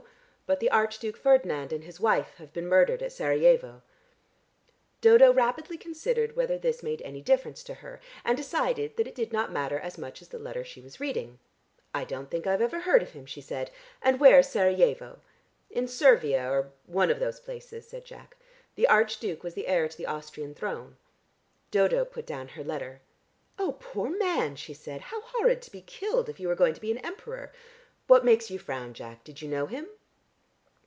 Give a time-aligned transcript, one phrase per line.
[0.51, 3.83] But the Archduke Ferdinand and his wife have been murdered at Serajevo."
[4.99, 9.31] Dodo rapidly considered whether this made any difference to her, and decided that it did
[9.31, 11.39] not matter as much as the letter she was reading.
[11.93, 13.71] "I don't think I ever heard of him," she said.
[14.01, 15.19] "And where's Serajevo?"
[15.69, 18.35] "In Servia or one of those places," said Jack.
[18.75, 20.97] "The Archduke was the heir to the Austrian throne."
[21.71, 22.99] Dodo put down her letter.
[23.57, 24.99] "Oh, poor man!" she said.
[24.99, 27.53] "How horrid to be killed, if you were going to be an Emperor!
[28.07, 29.23] What makes you frown, Jack?
[29.23, 29.87] Did you know him?"